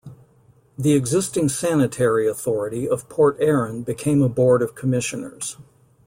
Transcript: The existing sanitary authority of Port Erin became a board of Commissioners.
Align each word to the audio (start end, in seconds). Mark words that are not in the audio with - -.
The 0.79 0.93
existing 0.95 1.49
sanitary 1.49 2.27
authority 2.27 2.89
of 2.89 3.07
Port 3.07 3.37
Erin 3.39 3.83
became 3.83 4.23
a 4.23 4.29
board 4.29 4.63
of 4.63 4.73
Commissioners. 4.73 5.57